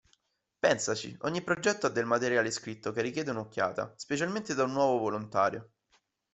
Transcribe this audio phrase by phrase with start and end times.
[0.57, 4.97] Pensaci, ogni progetto ha del materiale scritto che richiede una occhiata, specialmente da un nuovo
[4.97, 5.73] volontario!